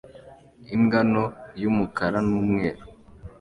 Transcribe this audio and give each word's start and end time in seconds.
Imbwa 0.75 0.99
nto 1.09 1.25
y'umukara 1.61 2.17
n'umweru 2.29 2.81